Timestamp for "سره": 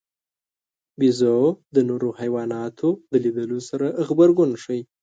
3.69-3.85